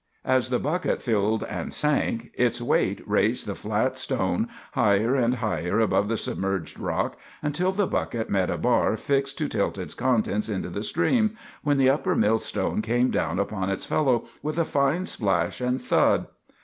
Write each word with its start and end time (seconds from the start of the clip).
As 0.25 0.49
the 0.49 0.57
bucket 0.57 0.99
filled 0.99 1.43
and 1.43 1.71
sank, 1.71 2.31
its 2.33 2.59
weight 2.59 3.07
raised 3.07 3.45
the 3.45 3.53
flat 3.53 3.99
stone 3.99 4.47
higher 4.71 5.13
and 5.15 5.35
higher 5.35 5.79
above 5.79 6.07
the 6.07 6.17
submerged 6.17 6.79
rock 6.79 7.17
until 7.43 7.71
the 7.71 7.85
bucket 7.85 8.27
met 8.27 8.49
a 8.49 8.57
bar 8.57 8.97
fixed 8.97 9.37
to 9.37 9.47
tilt 9.47 9.77
its 9.77 9.93
contents 9.93 10.49
into 10.49 10.69
the 10.71 10.81
stream, 10.81 11.37
when 11.61 11.77
the 11.77 11.91
upper 11.91 12.15
millstone 12.15 12.81
came 12.81 13.11
down 13.11 13.37
upon 13.37 13.69
its 13.69 13.85
fellow 13.85 14.25
with 14.41 14.57
a 14.57 14.65
fine 14.65 15.05
splash 15.05 15.61
and 15.61 15.79
thud. 15.83 16.25